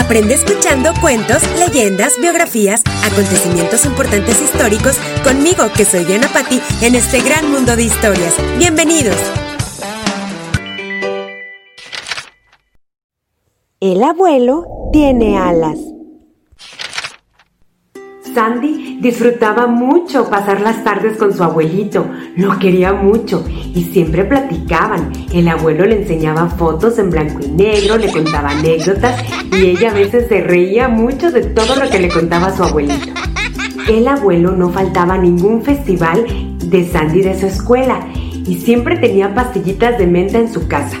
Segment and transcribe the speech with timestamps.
[0.00, 7.20] Aprende escuchando cuentos, leyendas, biografías, acontecimientos importantes históricos conmigo, que soy Diana Patti, en este
[7.20, 8.34] gran mundo de historias.
[8.56, 9.14] Bienvenidos.
[13.80, 15.78] El abuelo tiene alas.
[18.34, 22.06] Sandy disfrutaba mucho pasar las tardes con su abuelito,
[22.36, 25.12] lo quería mucho y siempre platicaban.
[25.32, 29.22] El abuelo le enseñaba fotos en blanco y negro, le contaba anécdotas
[29.52, 33.08] y ella a veces se reía mucho de todo lo que le contaba su abuelito.
[33.88, 36.24] El abuelo no faltaba ningún festival
[36.58, 40.96] de Sandy de su escuela y siempre tenía pastillitas de menta en su casa.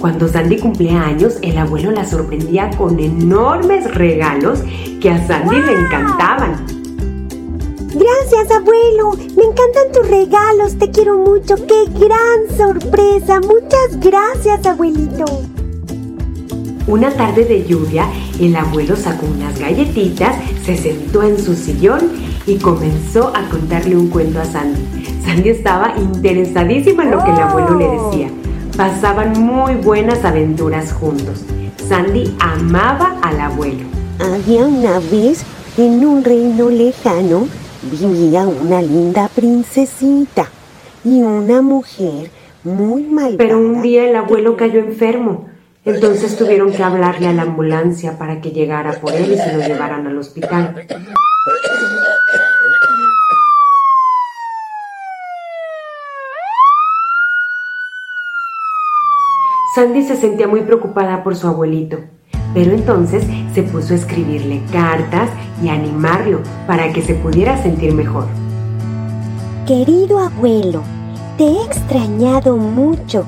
[0.00, 4.62] Cuando Sandy cumplía años, el abuelo la sorprendía con enormes regalos
[5.04, 6.64] que a Sandy le encantaban.
[7.92, 9.12] Gracias, abuelo.
[9.36, 10.78] Me encantan tus regalos.
[10.78, 11.56] Te quiero mucho.
[11.56, 13.38] ¡Qué gran sorpresa!
[13.40, 15.26] Muchas gracias, abuelito.
[16.86, 18.06] Una tarde de lluvia,
[18.40, 22.10] el abuelo sacó unas galletitas, se sentó en su sillón
[22.46, 25.04] y comenzó a contarle un cuento a Sandy.
[25.22, 28.30] Sandy estaba interesadísima en lo que el abuelo le decía.
[28.74, 31.44] Pasaban muy buenas aventuras juntos.
[31.86, 33.93] Sandy amaba al abuelo.
[34.20, 35.44] Había una vez,
[35.76, 37.48] en un reino lejano,
[37.82, 40.48] vivía una linda princesita
[41.04, 42.30] y una mujer
[42.62, 43.38] muy malvada.
[43.38, 45.48] Pero un día el abuelo cayó enfermo.
[45.84, 49.66] Entonces tuvieron que hablarle a la ambulancia para que llegara por él y se lo
[49.66, 50.86] llevaran al hospital.
[59.74, 61.98] Sandy se sentía muy preocupada por su abuelito,
[62.54, 65.28] pero entonces se puso a escribirle cartas
[65.62, 68.26] y animarlo para que se pudiera sentir mejor.
[69.66, 70.82] Querido abuelo,
[71.36, 73.26] te he extrañado mucho.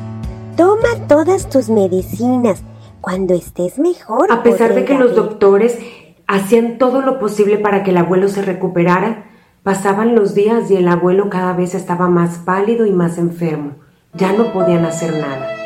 [0.56, 2.62] Toma todas tus medicinas.
[3.00, 4.32] Cuando estés mejor.
[4.32, 5.78] A pesar de que los doctores
[6.26, 9.26] hacían todo lo posible para que el abuelo se recuperara,
[9.62, 13.72] pasaban los días y el abuelo cada vez estaba más pálido y más enfermo.
[14.14, 15.65] Ya no podían hacer nada.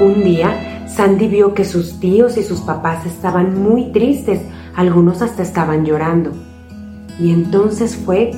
[0.00, 4.40] Un día, Sandy vio que sus tíos y sus papás estaban muy tristes,
[4.74, 6.32] algunos hasta estaban llorando.
[7.20, 8.32] Y entonces fue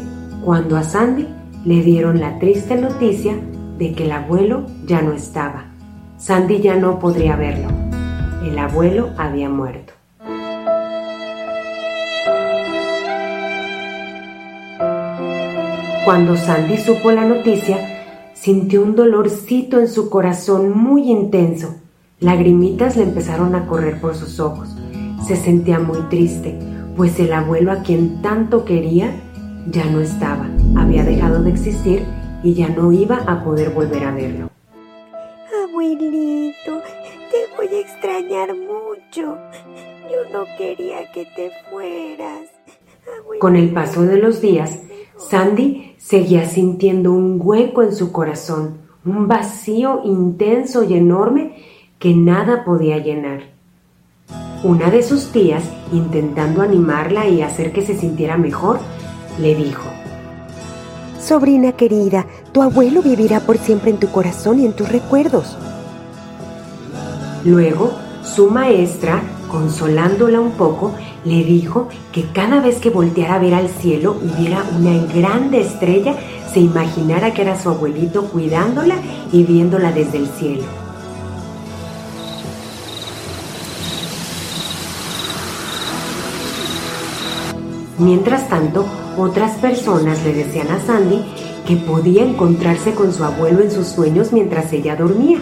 [0.45, 1.27] cuando a Sandy
[1.65, 3.35] le dieron la triste noticia
[3.79, 5.65] de que el abuelo ya no estaba.
[6.19, 7.69] Sandy ya no podría verlo.
[8.45, 9.95] El abuelo había muerto.
[16.05, 17.96] Cuando Sandy supo la noticia,
[18.47, 21.75] sintió un dolorcito en su corazón muy intenso.
[22.21, 24.69] Lagrimitas le empezaron a correr por sus ojos.
[25.27, 26.57] Se sentía muy triste,
[26.97, 29.11] pues el abuelo a quien tanto quería
[29.69, 32.05] ya no estaba, había dejado de existir
[32.45, 34.49] y ya no iba a poder volver a verlo.
[35.65, 36.83] Abuelito,
[37.33, 39.37] te voy a extrañar mucho.
[40.09, 42.43] Yo no quería que te fueras.
[43.41, 44.79] Con el paso de los días,
[45.19, 51.57] Sandy seguía sintiendo un hueco en su corazón, un vacío intenso y enorme
[51.99, 53.45] que nada podía llenar.
[54.63, 55.63] Una de sus tías,
[55.93, 58.79] intentando animarla y hacer que se sintiera mejor,
[59.41, 59.89] le dijo,
[61.21, 65.57] Sobrina querida, tu abuelo vivirá por siempre en tu corazón y en tus recuerdos.
[67.45, 70.93] Luego, su maestra, consolándola un poco,
[71.25, 75.61] le dijo que cada vez que volteara a ver al cielo y viera una grande
[75.61, 76.15] estrella,
[76.53, 78.97] se imaginara que era su abuelito cuidándola
[79.33, 80.65] y viéndola desde el cielo.
[87.99, 88.85] Mientras tanto,
[89.17, 91.25] otras personas le decían a Sandy
[91.67, 95.39] que podía encontrarse con su abuelo en sus sueños mientras ella dormía.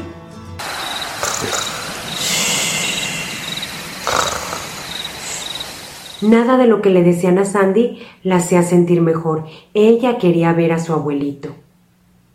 [6.29, 9.45] Nada de lo que le decían a Sandy la hacía sentir mejor.
[9.75, 11.51] Ella quería ver a su abuelito.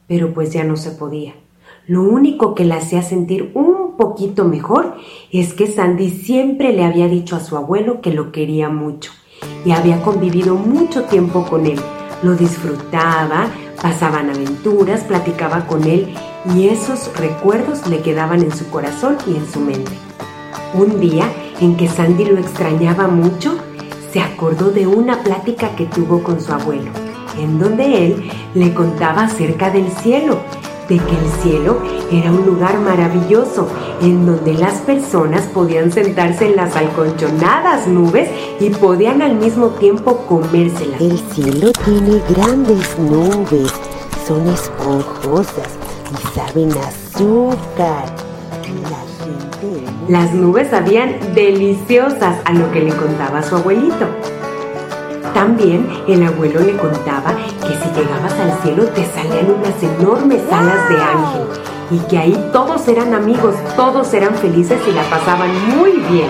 [0.08, 1.34] Pero pues ya no se podía.
[1.88, 4.94] Lo único que la hacía sentir un poquito mejor
[5.32, 9.12] es que Sandy siempre le había dicho a su abuelo que lo quería mucho
[9.66, 11.80] y había convivido mucho tiempo con él.
[12.22, 13.48] Lo disfrutaba,
[13.82, 16.14] pasaban aventuras, platicaba con él
[16.56, 19.94] y esos recuerdos le quedaban en su corazón y en su mente.
[20.76, 21.26] Un día
[21.60, 23.58] en que Sandy lo extrañaba mucho,
[24.12, 26.92] se acordó de una plática que tuvo con su abuelo,
[27.38, 30.40] en donde él le contaba acerca del cielo,
[30.88, 31.78] de que el cielo
[32.12, 33.68] era un lugar maravilloso
[34.02, 38.30] en donde las personas podían sentarse en las alconchonadas nubes
[38.60, 41.00] y podían al mismo tiempo comérselas.
[41.00, 43.72] El cielo tiene grandes nubes,
[44.28, 45.78] son esponjosas
[46.12, 48.29] y saben azúcar.
[50.08, 54.06] Las nubes sabían deliciosas a lo que le contaba su abuelito.
[55.34, 60.90] También el abuelo le contaba que si llegabas al cielo te salían unas enormes alas
[60.90, 61.48] de ángel
[61.92, 66.30] y que ahí todos eran amigos, todos eran felices y la pasaban muy bien.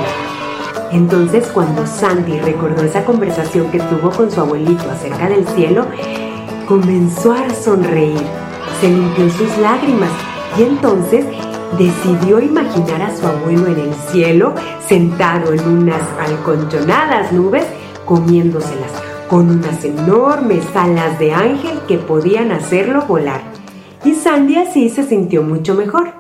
[0.92, 5.86] Entonces cuando Sandy recordó esa conversación que tuvo con su abuelito acerca del cielo,
[6.68, 8.26] comenzó a sonreír,
[8.82, 10.12] se limpió sus lágrimas
[10.58, 11.26] y entonces
[11.78, 14.54] decidió imaginar a su abuelo en el cielo,
[14.86, 17.66] sentado en unas alconchonadas nubes,
[18.06, 18.92] comiéndoselas,
[19.30, 23.42] con unas enormes alas de ángel que podían hacerlo volar.
[24.04, 26.14] Y Sandy así se sintió mucho mejor.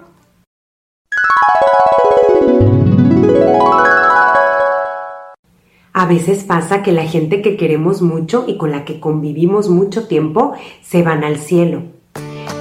[5.91, 10.07] A veces pasa que la gente que queremos mucho y con la que convivimos mucho
[10.07, 11.81] tiempo se van al cielo.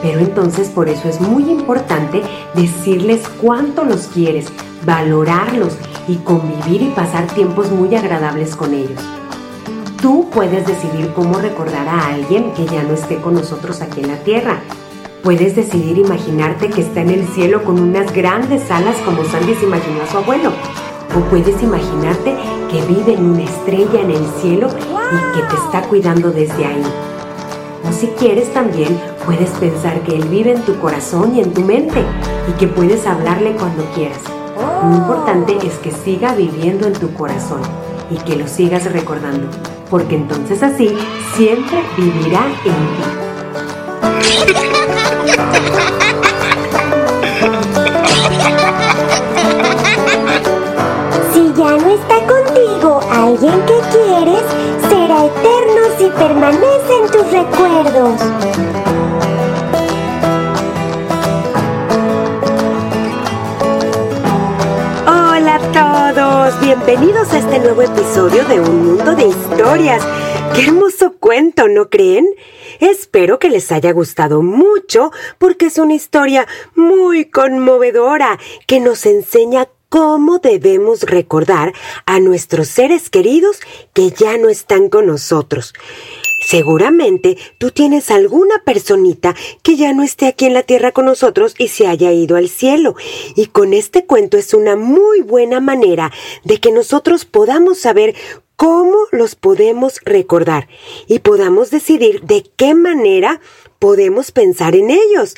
[0.02, 2.22] Pero entonces por eso es muy importante
[2.58, 4.46] decirles cuánto los quieres,
[4.84, 5.76] valorarlos
[6.08, 9.00] y convivir y pasar tiempos muy agradables con ellos.
[10.02, 14.08] Tú puedes decidir cómo recordar a alguien que ya no esté con nosotros aquí en
[14.08, 14.60] la tierra.
[15.22, 19.64] Puedes decidir imaginarte que está en el cielo con unas grandes alas como Sandy se
[19.64, 20.52] imaginó a su abuelo.
[21.16, 22.36] O puedes imaginarte
[22.70, 26.82] que vive en una estrella en el cielo y que te está cuidando desde ahí.
[27.88, 28.96] O si quieres también
[29.28, 32.02] puedes pensar que Él vive en tu corazón y en tu mente
[32.48, 34.22] y que puedes hablarle cuando quieras.
[34.82, 37.60] Lo importante es que siga viviendo en tu corazón
[38.10, 39.46] y que lo sigas recordando,
[39.90, 40.96] porque entonces así
[41.34, 43.04] siempre vivirá en ti.
[51.34, 54.42] Si ya no está contigo alguien que quieres,
[54.88, 58.67] será eterno si permanece en tus recuerdos.
[66.60, 70.04] Bienvenidos a este nuevo episodio de Un Mundo de Historias.
[70.52, 72.26] Qué hermoso cuento, ¿no creen?
[72.80, 78.36] Espero que les haya gustado mucho porque es una historia muy conmovedora
[78.66, 81.72] que nos enseña cómo debemos recordar
[82.04, 83.60] a nuestros seres queridos
[83.94, 85.72] que ya no están con nosotros.
[86.48, 91.54] Seguramente tú tienes alguna personita que ya no esté aquí en la tierra con nosotros
[91.58, 92.94] y se haya ido al cielo.
[93.36, 96.10] Y con este cuento es una muy buena manera
[96.44, 98.14] de que nosotros podamos saber
[98.56, 100.68] cómo los podemos recordar
[101.06, 103.42] y podamos decidir de qué manera
[103.78, 105.34] podemos pensar en ellos.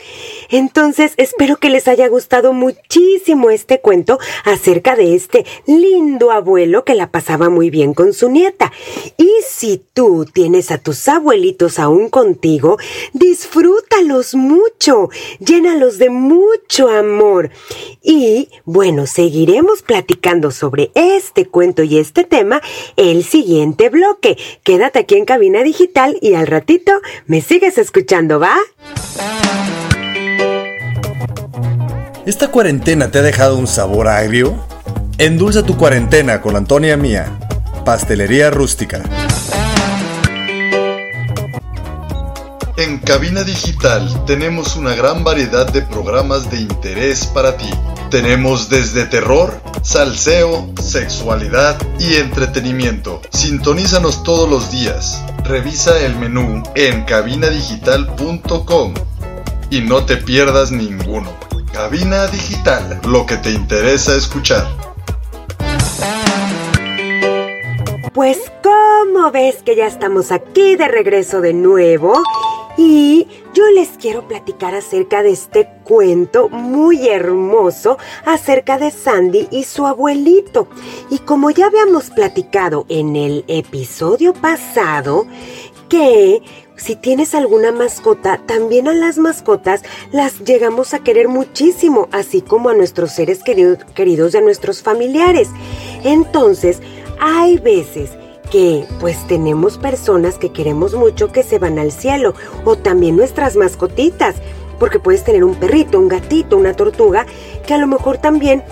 [0.50, 6.94] Entonces, espero que les haya gustado muchísimo este cuento acerca de este lindo abuelo que
[6.94, 8.72] la pasaba muy bien con su nieta.
[9.16, 12.78] Y si tú tienes a tus abuelitos aún contigo,
[13.12, 15.08] disfrútalos mucho,
[15.38, 17.50] llénalos de mucho amor.
[18.02, 22.60] Y bueno, seguiremos platicando sobre este cuento y este tema
[22.96, 24.36] el siguiente bloque.
[24.62, 26.92] Quédate aquí en Cabina Digital y al ratito
[27.26, 28.56] me sigues escuchando, ¿va?
[32.30, 34.54] ¿Esta cuarentena te ha dejado un sabor agrio?
[35.18, 37.26] Endulza tu cuarentena con Antonia Mía,
[37.84, 39.02] Pastelería Rústica.
[42.76, 47.68] En Cabina Digital tenemos una gran variedad de programas de interés para ti.
[48.12, 53.22] Tenemos desde terror, salseo, sexualidad y entretenimiento.
[53.32, 55.20] Sintonízanos todos los días.
[55.42, 58.94] Revisa el menú en cabinadigital.com
[59.68, 61.50] y no te pierdas ninguno.
[61.72, 64.66] Cabina Digital, lo que te interesa escuchar.
[68.12, 72.22] Pues ¿cómo ves que ya estamos aquí de regreso de nuevo?
[72.76, 79.64] Y yo les quiero platicar acerca de este cuento muy hermoso acerca de Sandy y
[79.64, 80.68] su abuelito.
[81.08, 85.26] Y como ya habíamos platicado en el episodio pasado,
[85.88, 86.42] que
[86.80, 89.82] si tienes alguna mascota, también a las mascotas
[90.12, 94.82] las llegamos a querer muchísimo, así como a nuestros seres queridos, queridos y a nuestros
[94.82, 95.48] familiares.
[96.04, 96.80] Entonces,
[97.20, 98.10] hay veces
[98.50, 102.34] que pues tenemos personas que queremos mucho que se van al cielo
[102.64, 104.36] o también nuestras mascotitas,
[104.78, 107.26] porque puedes tener un perrito, un gatito, una tortuga
[107.66, 108.64] que a lo mejor también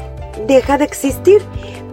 [0.46, 1.42] deja de existir.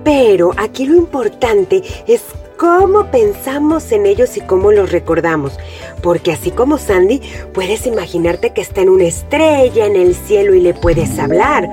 [0.05, 2.21] Pero aquí lo importante es
[2.57, 5.57] cómo pensamos en ellos y cómo los recordamos.
[6.01, 7.21] Porque así como Sandy,
[7.53, 11.69] puedes imaginarte que está en una estrella en el cielo y le puedes hablar.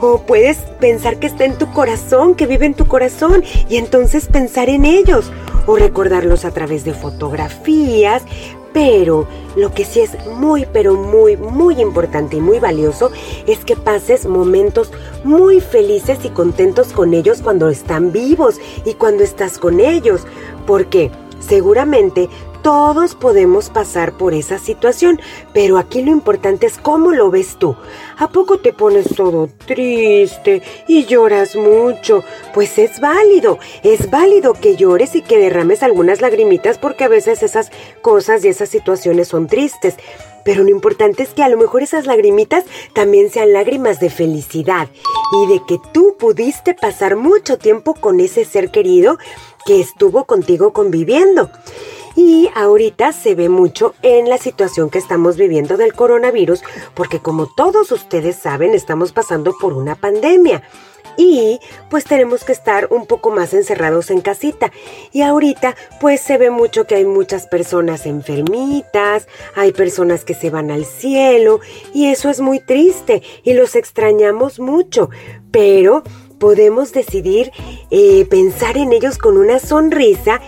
[0.00, 4.26] O puedes pensar que está en tu corazón, que vive en tu corazón y entonces
[4.26, 5.32] pensar en ellos.
[5.66, 8.22] O recordarlos a través de fotografías,
[8.74, 13.12] pero lo que sí es muy, pero muy, muy importante y muy valioso
[13.46, 14.90] es que pases momentos
[15.22, 20.26] muy felices y contentos con ellos cuando están vivos y cuando estás con ellos.
[20.66, 22.28] Porque seguramente
[22.64, 25.20] todos podemos pasar por esa situación,
[25.52, 27.76] pero aquí lo importante es cómo lo ves tú.
[28.16, 32.24] ¿A poco te pones todo triste y lloras mucho?
[32.54, 37.42] Pues es válido, es válido que llores y que derrames algunas lagrimitas porque a veces
[37.42, 39.96] esas cosas y esas situaciones son tristes.
[40.42, 44.88] Pero lo importante es que a lo mejor esas lagrimitas también sean lágrimas de felicidad
[45.32, 49.18] y de que tú pudiste pasar mucho tiempo con ese ser querido
[49.66, 51.50] que estuvo contigo conviviendo.
[52.16, 56.62] Y ahorita se ve mucho en la situación que estamos viviendo del coronavirus,
[56.94, 60.62] porque como todos ustedes saben, estamos pasando por una pandemia.
[61.16, 64.72] Y pues tenemos que estar un poco más encerrados en casita.
[65.12, 70.50] Y ahorita pues se ve mucho que hay muchas personas enfermitas, hay personas que se
[70.50, 71.60] van al cielo
[71.92, 75.10] y eso es muy triste y los extrañamos mucho.
[75.50, 76.02] Pero
[76.38, 77.52] podemos decidir
[77.90, 80.40] eh, pensar en ellos con una sonrisa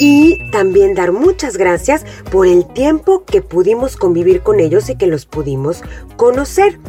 [0.00, 5.06] y también dar muchas gracias por el tiempo que pudimos convivir con ellos y que
[5.06, 5.82] los pudimos
[6.16, 6.80] conocer.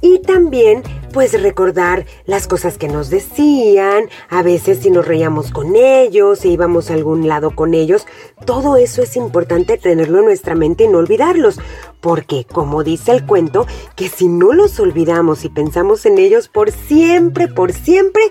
[0.00, 5.74] Y también pues recordar las cosas que nos decían, a veces si nos reíamos con
[5.74, 8.06] ellos, si íbamos a algún lado con ellos,
[8.44, 11.58] todo eso es importante tenerlo en nuestra mente y no olvidarlos,
[12.00, 16.70] porque como dice el cuento, que si no los olvidamos y pensamos en ellos por
[16.70, 18.22] siempre, por siempre,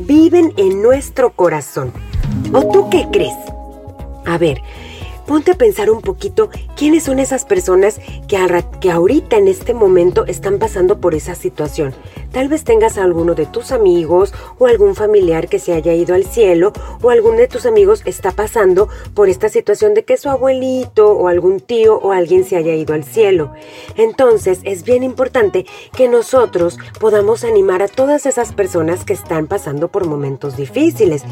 [0.00, 1.92] viven en nuestro corazón.
[2.52, 3.34] ¿O tú qué crees?
[4.26, 4.60] A ver,
[5.26, 10.26] ponte a pensar un poquito quiénes son esas personas que, que ahorita en este momento
[10.26, 11.94] están pasando por esa situación.
[12.32, 16.14] Tal vez tengas a alguno de tus amigos o algún familiar que se haya ido
[16.14, 20.28] al cielo o algún de tus amigos está pasando por esta situación de que su
[20.28, 23.52] abuelito o algún tío o alguien se haya ido al cielo.
[23.96, 25.64] Entonces es bien importante
[25.96, 31.22] que nosotros podamos animar a todas esas personas que están pasando por momentos difíciles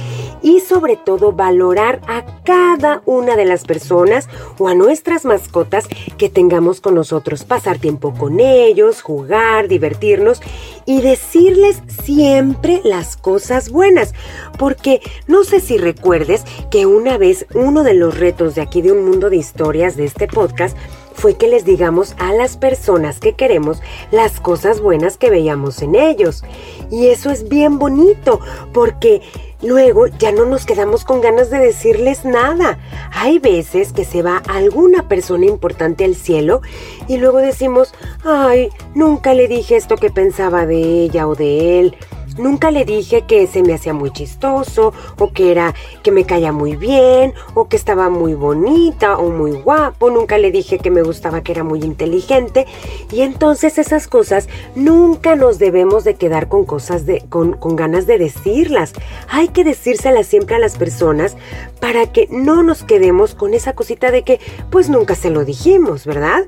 [0.40, 6.80] y sobre todo valorar a cada una de las o a nuestras mascotas que tengamos
[6.80, 10.40] con nosotros, pasar tiempo con ellos, jugar, divertirnos
[10.86, 14.14] y decirles siempre las cosas buenas.
[14.58, 18.92] Porque no sé si recuerdes que una vez uno de los retos de aquí de
[18.92, 20.76] un mundo de historias de este podcast
[21.14, 25.94] fue que les digamos a las personas que queremos las cosas buenas que veíamos en
[25.94, 26.42] ellos.
[26.90, 28.40] Y eso es bien bonito
[28.72, 29.20] porque
[29.62, 32.78] luego ya no nos quedamos con ganas de decirles nada.
[33.12, 36.60] Hay veces que se va alguna persona importante al cielo
[37.08, 41.96] y luego decimos, ay, nunca le dije esto que pensaba de ella o de él.
[42.38, 46.52] Nunca le dije que se me hacía muy chistoso, o que era que me caía
[46.52, 50.10] muy bien, o que estaba muy bonita o muy guapo.
[50.10, 52.66] Nunca le dije que me gustaba que era muy inteligente.
[53.10, 58.06] Y entonces esas cosas nunca nos debemos de quedar con cosas de, con, con ganas
[58.06, 58.92] de decirlas.
[59.28, 61.36] Hay que decírselas siempre a las personas
[61.80, 66.06] para que no nos quedemos con esa cosita de que pues nunca se lo dijimos,
[66.06, 66.44] ¿verdad?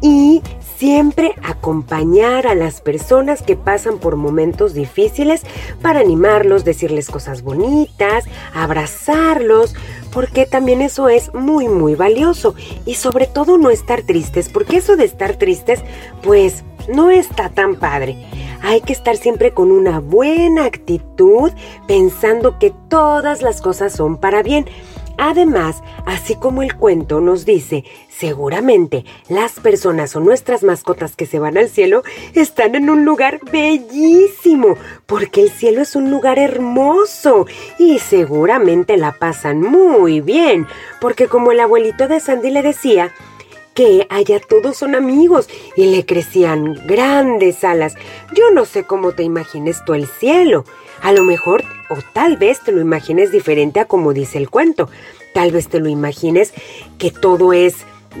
[0.00, 0.42] Y
[0.82, 5.42] siempre acompañar a las personas que pasan por momentos difíciles
[5.80, 9.76] para animarlos, decirles cosas bonitas, abrazarlos,
[10.12, 14.96] porque también eso es muy muy valioso y sobre todo no estar tristes, porque eso
[14.96, 15.78] de estar tristes
[16.20, 18.16] pues no está tan padre.
[18.60, 21.52] Hay que estar siempre con una buena actitud,
[21.86, 24.66] pensando que todas las cosas son para bien.
[25.24, 31.38] Además, así como el cuento nos dice, seguramente las personas o nuestras mascotas que se
[31.38, 32.02] van al cielo
[32.34, 34.76] están en un lugar bellísimo,
[35.06, 37.46] porque el cielo es un lugar hermoso
[37.78, 40.66] y seguramente la pasan muy bien,
[41.00, 43.12] porque como el abuelito de Sandy le decía,
[43.74, 47.94] que allá todos son amigos y le crecían grandes alas.
[48.34, 50.64] Yo no sé cómo te imagines tú el cielo.
[51.00, 54.88] A lo mejor o tal vez te lo imagines diferente a como dice el cuento.
[55.34, 56.52] Tal vez te lo imagines
[56.98, 57.76] que todo es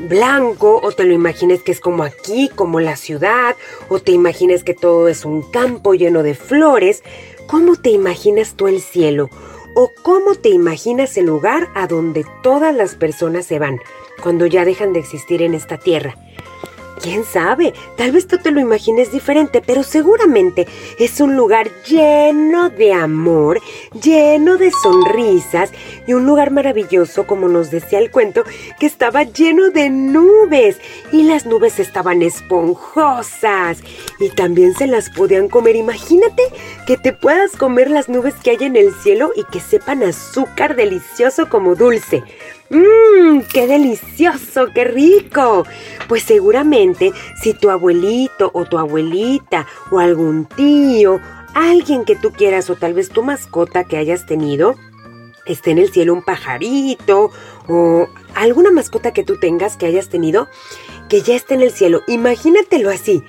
[0.08, 3.56] blanco o te lo imagines que es como aquí, como la ciudad,
[3.88, 7.02] o te imagines que todo es un campo lleno de flores.
[7.46, 9.28] ¿Cómo te imaginas tú el cielo?
[9.74, 13.80] ¿O cómo te imaginas el lugar a donde todas las personas se van?
[14.22, 16.16] Cuando ya dejan de existir en esta tierra.
[17.02, 20.68] quién sabe, tal vez tú te lo imagines diferente, pero seguramente
[21.00, 23.60] es un lugar lleno de amor,
[24.00, 25.72] lleno de sonrisas
[26.06, 28.44] y un lugar maravilloso, como nos decía el cuento,
[28.78, 30.78] que estaba lleno de nubes
[31.10, 33.78] y las nubes estaban esponjosas
[34.20, 35.74] y también se las podían comer.
[35.74, 36.44] Imagínate
[36.86, 40.76] que te puedas comer las nubes que hay en el cielo y que sepan azúcar
[40.76, 42.22] delicioso como dulce.
[42.72, 43.42] ¡Mmm!
[43.52, 44.68] ¡Qué delicioso!
[44.74, 45.66] ¡Qué rico!
[46.08, 47.12] Pues seguramente
[47.42, 51.20] si tu abuelito o tu abuelita o algún tío,
[51.54, 54.74] alguien que tú quieras o tal vez tu mascota que hayas tenido,
[55.44, 57.30] esté en el cielo un pajarito
[57.68, 60.48] o alguna mascota que tú tengas que hayas tenido,
[61.10, 62.00] que ya esté en el cielo.
[62.08, 63.22] Imagínatelo así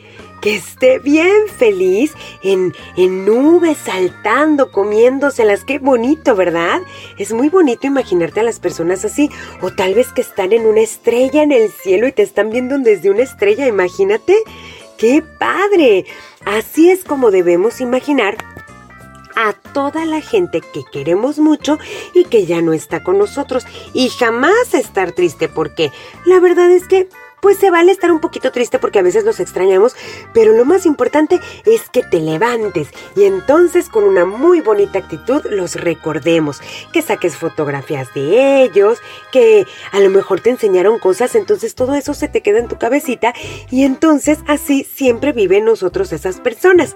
[0.44, 5.64] que esté bien feliz en, en nubes, saltando, comiéndoselas.
[5.64, 6.82] Qué bonito, ¿verdad?
[7.18, 9.30] Es muy bonito imaginarte a las personas así.
[9.62, 12.78] O tal vez que están en una estrella en el cielo y te están viendo
[12.78, 14.36] desde una estrella, imagínate.
[14.98, 16.06] ¡Qué padre!
[16.44, 18.36] Así es como debemos imaginar
[19.38, 21.80] a toda la gente que queremos mucho
[22.14, 25.92] y que ya no está con nosotros y jamás estar triste porque
[26.26, 27.08] la verdad es que
[27.44, 29.98] pues se vale estar un poquito triste porque a veces los extrañamos,
[30.34, 35.42] pero lo más importante es que te levantes y entonces con una muy bonita actitud
[35.50, 36.62] los recordemos,
[36.94, 39.00] que saques fotografías de ellos,
[39.34, 42.78] que a lo mejor te enseñaron cosas, entonces todo eso se te queda en tu
[42.78, 43.34] cabecita
[43.70, 46.96] y entonces así siempre viven nosotros esas personas.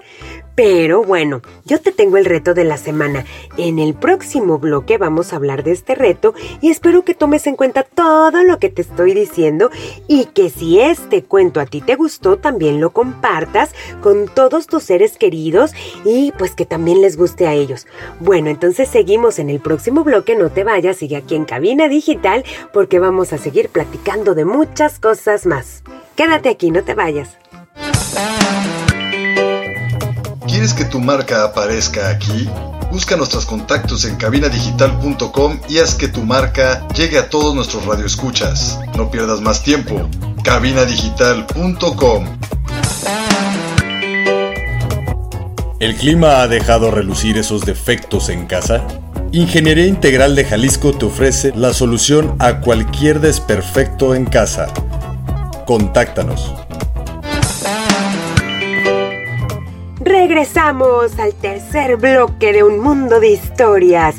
[0.54, 3.24] Pero bueno, yo te tengo el reto de la semana.
[3.56, 7.54] En el próximo bloque vamos a hablar de este reto y espero que tomes en
[7.54, 9.70] cuenta todo lo que te estoy diciendo
[10.08, 14.84] y que si este cuento a ti te gustó, también lo compartas con todos tus
[14.84, 15.72] seres queridos
[16.04, 17.86] y pues que también les guste a ellos.
[18.20, 22.44] Bueno, entonces seguimos en el próximo bloque, no te vayas, sigue aquí en Cabina Digital
[22.72, 25.82] porque vamos a seguir platicando de muchas cosas más.
[26.14, 27.30] Quédate aquí, no te vayas.
[30.46, 32.48] ¿Quieres que tu marca aparezca aquí?
[32.90, 38.80] Busca nuestros contactos en cabinadigital.com y haz que tu marca llegue a todos nuestros radioescuchas.
[38.96, 40.08] No pierdas más tiempo.
[40.48, 42.24] cabinadigital.com
[45.78, 48.82] ¿El clima ha dejado relucir esos defectos en casa?
[49.30, 54.68] Ingeniería Integral de Jalisco te ofrece la solución a cualquier desperfecto en casa.
[55.66, 56.54] Contáctanos
[60.00, 64.16] Regresamos al tercer bloque de Un Mundo de Historias.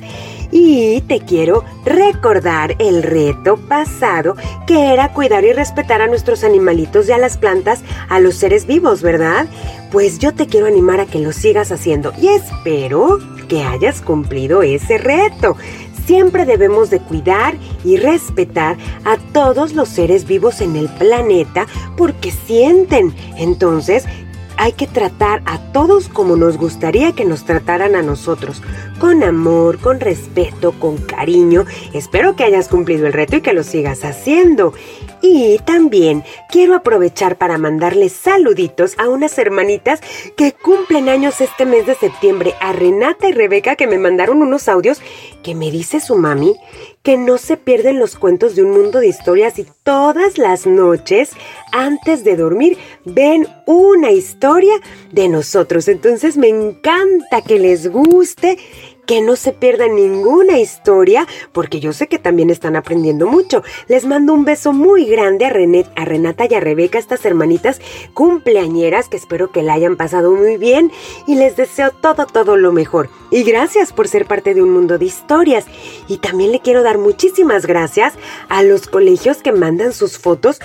[0.51, 4.35] Y te quiero recordar el reto pasado
[4.65, 8.65] que era cuidar y respetar a nuestros animalitos y a las plantas, a los seres
[8.65, 9.47] vivos, ¿verdad?
[9.91, 14.61] Pues yo te quiero animar a que lo sigas haciendo y espero que hayas cumplido
[14.61, 15.57] ese reto.
[16.05, 22.31] Siempre debemos de cuidar y respetar a todos los seres vivos en el planeta porque
[22.31, 23.13] sienten.
[23.37, 24.05] Entonces,
[24.59, 28.61] hay que tratar a todos como nos gustaría que nos trataran a nosotros,
[28.99, 31.65] con amor, con respeto, con cariño.
[31.93, 34.73] Espero que hayas cumplido el reto y que lo sigas haciendo.
[35.21, 40.01] Y también quiero aprovechar para mandarles saluditos a unas hermanitas
[40.35, 44.67] que cumplen años este mes de septiembre, a Renata y Rebeca que me mandaron unos
[44.67, 45.01] audios
[45.41, 46.57] que me dice su mami
[47.03, 51.31] que no se pierden los cuentos de un mundo de historias y todas las noches
[51.71, 54.73] antes de dormir ven una historia
[55.11, 55.87] de nosotros.
[55.87, 58.57] Entonces me encanta que les guste
[59.09, 63.63] que no se pierdan ninguna historia, porque yo sé que también están aprendiendo mucho.
[63.87, 67.81] Les mando un beso muy grande a, René, a Renata y a Rebeca, estas hermanitas
[68.13, 70.91] cumpleañeras, que espero que la hayan pasado muy bien
[71.25, 73.09] y les deseo todo, todo lo mejor.
[73.31, 75.65] Y gracias por ser parte de un mundo de historias.
[76.07, 78.13] Y también le quiero dar muchísimas gracias
[78.47, 80.59] a los colegios que mandan sus fotos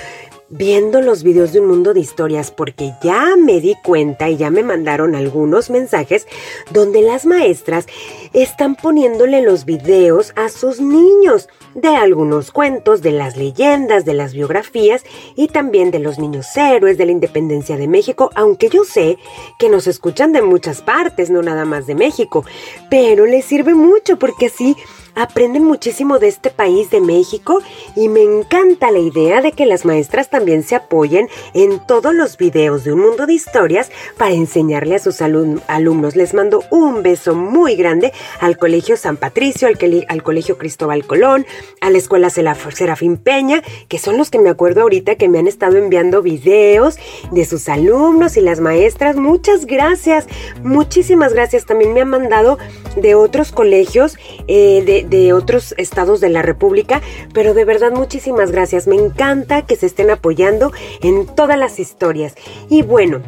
[0.56, 4.50] viendo los videos de un mundo de historias porque ya me di cuenta y ya
[4.50, 6.28] me mandaron algunos mensajes
[6.70, 7.86] donde las maestras
[8.32, 14.32] están poniéndole los videos a sus niños de algunos cuentos, de las leyendas, de las
[14.32, 15.02] biografías
[15.34, 19.18] y también de los niños héroes de la independencia de México, aunque yo sé
[19.58, 22.44] que nos escuchan de muchas partes, no nada más de México,
[22.88, 24.76] pero les sirve mucho porque así
[25.14, 27.60] aprenden muchísimo de este país de México
[27.96, 32.36] y me encanta la idea de que las maestras también se apoyen en todos los
[32.36, 36.16] videos de un mundo de historias para enseñarle a sus alumnos.
[36.16, 41.46] Les mando un beso muy grande al Colegio San Patricio, al, al Colegio Cristóbal Colón,
[41.80, 45.46] a la Escuela Serafín Peña, que son los que me acuerdo ahorita que me han
[45.46, 46.96] estado enviando videos
[47.30, 49.16] de sus alumnos y las maestras.
[49.16, 50.26] Muchas gracias,
[50.62, 51.66] muchísimas gracias.
[51.66, 52.58] También me han mandado
[52.96, 57.00] de otros colegios, eh, de, de, otros estados de la República,
[57.32, 58.86] pero de verdad muchísimas gracias.
[58.86, 62.34] Me encanta que se estén apoyando en todas las historias.
[62.68, 63.22] Y bueno,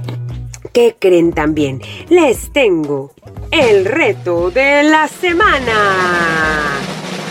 [0.72, 1.80] ¿qué creen también?
[2.08, 3.12] Les tengo
[3.50, 6.80] el reto de la semana.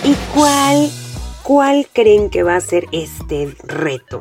[0.04, 0.90] ¿Y cuál,
[1.44, 4.20] cuál creen que va a ser este reto?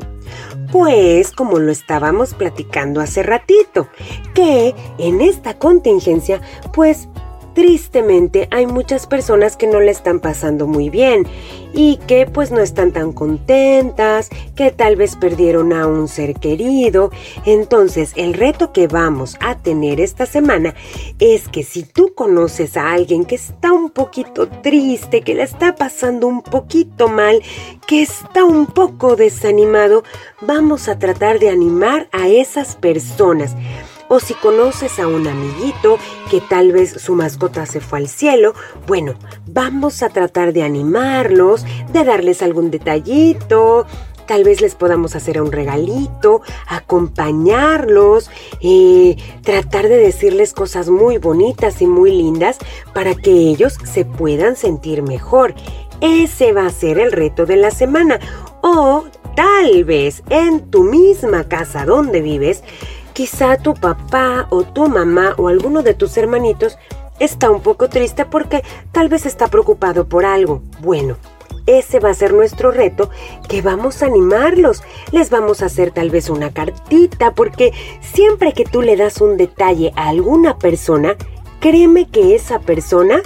[0.73, 3.89] Pues como lo estábamos platicando hace ratito,
[4.35, 6.41] que en esta contingencia
[6.73, 7.09] pues
[7.55, 11.27] Tristemente hay muchas personas que no le están pasando muy bien
[11.73, 17.11] y que pues no están tan contentas, que tal vez perdieron a un ser querido.
[17.47, 20.75] Entonces el reto que vamos a tener esta semana
[21.21, 25.77] es que si tú conoces a alguien que está un poquito triste, que le está
[25.77, 27.40] pasando un poquito mal,
[27.87, 30.03] que está un poco desanimado,
[30.40, 33.55] vamos a tratar de animar a esas personas
[34.09, 35.99] o si conoces a un amiguito
[36.31, 38.55] que tal vez su mascota se fue al cielo,
[38.87, 39.14] bueno,
[39.47, 43.87] vamos a tratar de animarlos, de darles algún detallito,
[44.27, 48.31] Tal vez les podamos hacer un regalito, acompañarlos,
[48.62, 52.59] eh, tratar de decirles cosas muy bonitas y muy lindas
[52.95, 55.55] para que ellos se puedan sentir mejor.
[56.01, 58.19] Ese va a ser el reto de la semana.
[58.62, 59.05] O
[59.37, 62.62] tal vez en tu misma casa donde vives,
[63.14, 66.77] Quizá tu papá o tu mamá o alguno de tus hermanitos
[67.20, 70.62] está un poco triste porque tal vez está preocupado por algo.
[70.81, 71.16] Bueno,
[71.66, 73.11] ese va a ser nuestro reto
[73.48, 74.83] que vamos a animarlos.
[75.12, 79.37] Les vamos a hacer tal vez una cartita porque siempre que tú le das un
[79.37, 81.14] detalle a alguna persona,
[81.61, 83.22] créeme que esa persona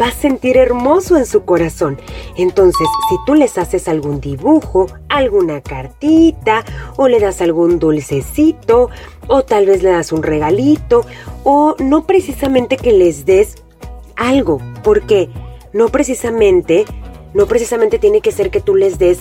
[0.00, 2.00] va a sentir hermoso en su corazón.
[2.36, 6.64] Entonces, si tú les haces algún dibujo, alguna cartita,
[6.96, 8.90] o le das algún dulcecito,
[9.28, 11.04] o tal vez le das un regalito,
[11.44, 13.56] o no precisamente que les des
[14.16, 15.28] algo, porque
[15.72, 16.84] no precisamente,
[17.34, 19.20] no precisamente tiene que ser que tú les des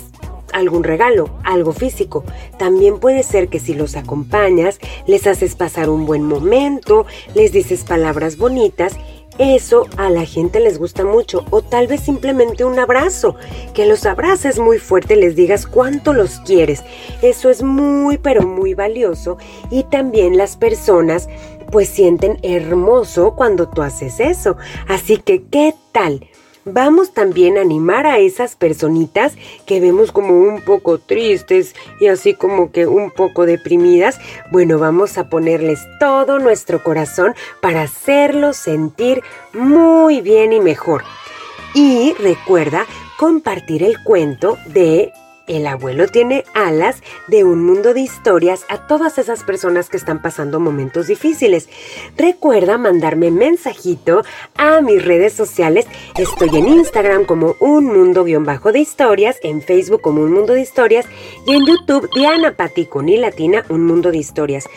[0.54, 2.24] algún regalo, algo físico.
[2.58, 7.84] También puede ser que si los acompañas, les haces pasar un buen momento, les dices
[7.84, 8.98] palabras bonitas
[9.42, 13.36] eso a la gente les gusta mucho o tal vez simplemente un abrazo,
[13.74, 16.84] que los abraces muy fuerte, les digas cuánto los quieres.
[17.24, 19.38] Eso es muy pero muy valioso
[19.72, 21.28] y también las personas
[21.72, 24.58] pues sienten hermoso cuando tú haces eso.
[24.88, 26.28] Así que, ¿qué tal?
[26.66, 29.34] Vamos también a animar a esas personitas
[29.66, 34.20] que vemos como un poco tristes y así como que un poco deprimidas.
[34.52, 39.22] Bueno, vamos a ponerles todo nuestro corazón para hacerlos sentir
[39.54, 41.04] muy bien y mejor.
[41.74, 42.86] Y recuerda
[43.18, 45.14] compartir el cuento de
[45.48, 50.22] el abuelo tiene alas de un mundo de historias a todas esas personas que están
[50.22, 51.70] pasando momentos difíciles.
[52.18, 54.24] Recuerda mandarme mensajito
[54.56, 55.88] a mis redes sociales.
[56.18, 61.06] Estoy en Instagram como un mundo-de historias, en Facebook como un mundo de historias
[61.46, 64.68] y en YouTube Diana Pati con y latina un mundo de historias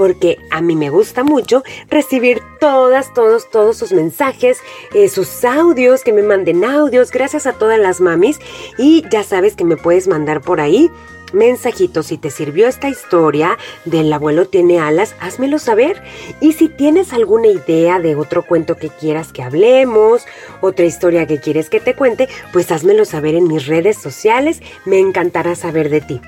[0.00, 4.56] porque a mí me gusta mucho recibir todas, todos, todos sus mensajes,
[4.94, 8.38] eh, sus audios, que me manden audios, gracias a todas las mamis.
[8.78, 10.90] Y ya sabes que me puedes mandar por ahí
[11.34, 12.06] mensajitos.
[12.06, 16.02] Si te sirvió esta historia del abuelo tiene alas, házmelo saber.
[16.40, 20.24] Y si tienes alguna idea de otro cuento que quieras que hablemos,
[20.62, 24.62] otra historia que quieres que te cuente, pues házmelo saber en mis redes sociales.
[24.86, 26.20] Me encantará saber de ti.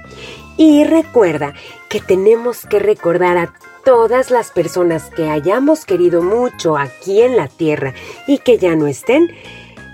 [0.56, 1.54] Y recuerda
[1.88, 3.52] que tenemos que recordar a
[3.84, 7.94] todas las personas que hayamos querido mucho aquí en la tierra
[8.26, 9.30] y que ya no estén,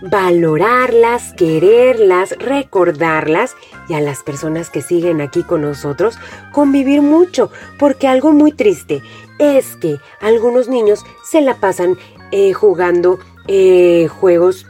[0.03, 3.57] valorarlas, quererlas, recordarlas
[3.89, 6.19] y a las personas que siguen aquí con nosotros
[6.53, 9.03] convivir mucho, porque algo muy triste
[9.39, 11.97] es que algunos niños se la pasan
[12.31, 14.67] eh, jugando eh, juegos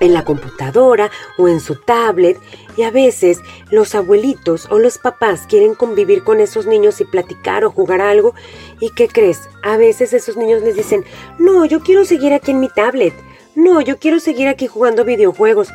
[0.00, 2.38] en la computadora o en su tablet
[2.78, 3.40] y a veces
[3.72, 8.34] los abuelitos o los papás quieren convivir con esos niños y platicar o jugar algo.
[8.78, 9.48] ¿Y qué crees?
[9.64, 11.04] A veces esos niños les dicen,
[11.40, 13.12] no, yo quiero seguir aquí en mi tablet.
[13.56, 15.70] No, yo quiero seguir aquí jugando videojuegos.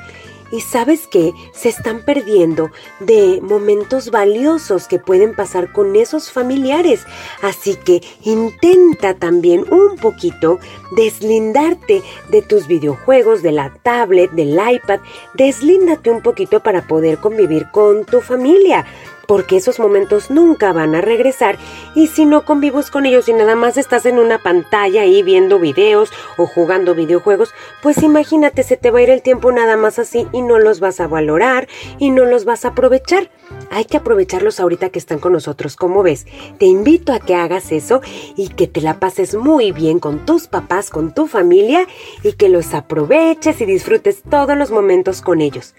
[0.53, 7.07] Y sabes qué, se están perdiendo de momentos valiosos que pueden pasar con esos familiares.
[7.41, 10.59] Así que intenta también un poquito
[10.95, 14.99] deslindarte de tus videojuegos, de la tablet, del iPad.
[15.33, 18.85] Deslíndate un poquito para poder convivir con tu familia
[19.34, 21.58] porque esos momentos nunca van a regresar
[21.96, 25.58] y si no convives con ellos y nada más estás en una pantalla ahí viendo
[25.58, 29.98] videos o jugando videojuegos, pues imagínate se te va a ir el tiempo nada más
[29.98, 31.67] así y no los vas a valorar
[31.98, 33.32] y no los vas a aprovechar.
[33.73, 35.75] Hay que aprovecharlos ahorita que están con nosotros.
[35.75, 36.27] Como ves,
[36.59, 38.01] te invito a que hagas eso
[38.36, 41.88] y que te la pases muy bien con tus papás, con tu familia
[42.21, 45.73] y que los aproveches y disfrutes todos los momentos con ellos.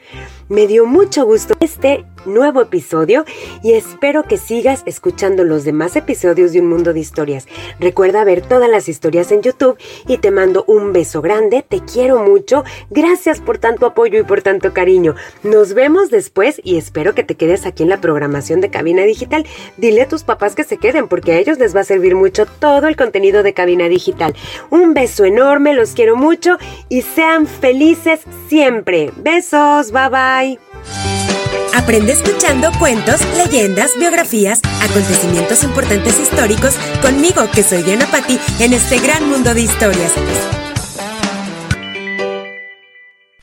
[0.49, 3.25] Me dio mucho gusto este nuevo episodio
[3.63, 7.47] y espero que sigas escuchando los demás episodios de Un Mundo de Historias.
[7.79, 9.79] Recuerda ver todas las historias en YouTube
[10.09, 14.43] y te mando un beso grande, te quiero mucho, gracias por tanto apoyo y por
[14.43, 15.15] tanto cariño.
[15.43, 19.47] Nos vemos después y espero que te quedes aquí en la programación de Cabina Digital.
[19.77, 22.47] Dile a tus papás que se queden porque a ellos les va a servir mucho
[22.47, 24.35] todo el contenido de Cabina Digital.
[24.71, 29.13] Un beso enorme, los quiero mucho y sean felices siempre.
[29.17, 30.59] Besos, bye bye.
[31.75, 38.99] Aprende escuchando cuentos, leyendas, biografías, acontecimientos importantes históricos conmigo, que soy Diana Patti, en este
[38.99, 40.13] gran mundo de historias.